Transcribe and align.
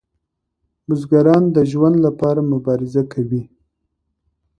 بزګران 0.87 1.43
د 1.55 1.57
ژوند 1.71 1.97
لپاره 2.05 2.41
مبارزه 2.53 3.03
کوي. 3.13 3.43